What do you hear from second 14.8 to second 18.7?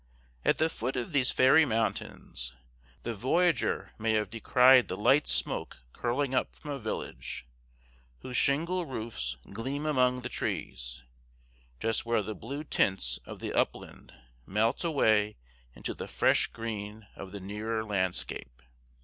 away into the fresh green of the nearer landscape.